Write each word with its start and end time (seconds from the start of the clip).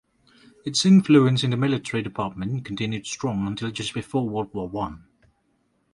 Its 0.65 0.83
influence 0.83 1.43
in 1.43 1.51
the 1.51 1.57
Military 1.57 2.01
Department 2.01 2.65
continued 2.65 3.05
strong 3.05 3.45
until 3.45 3.69
just 3.69 3.93
before 3.93 4.27
World 4.27 4.51
War 4.51 4.67
One. 4.67 5.03